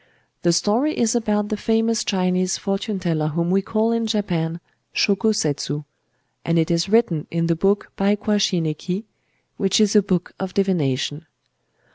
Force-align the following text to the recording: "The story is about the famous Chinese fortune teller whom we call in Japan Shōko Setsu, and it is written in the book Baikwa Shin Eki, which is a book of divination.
"The 0.41 0.51
story 0.51 0.97
is 0.97 1.13
about 1.13 1.49
the 1.49 1.55
famous 1.57 2.03
Chinese 2.03 2.57
fortune 2.57 2.97
teller 2.97 3.27
whom 3.27 3.51
we 3.51 3.61
call 3.61 3.91
in 3.91 4.07
Japan 4.07 4.59
Shōko 4.95 5.35
Setsu, 5.35 5.83
and 6.43 6.57
it 6.57 6.71
is 6.71 6.89
written 6.89 7.27
in 7.29 7.45
the 7.45 7.55
book 7.55 7.91
Baikwa 7.97 8.39
Shin 8.41 8.63
Eki, 8.63 9.03
which 9.57 9.79
is 9.79 9.95
a 9.95 10.01
book 10.01 10.33
of 10.39 10.55
divination. 10.55 11.27